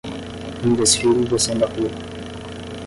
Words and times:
Um 0.65 0.73
desfile 0.75 1.25
descendo 1.29 1.65
a 1.65 1.67
rua. 1.67 1.91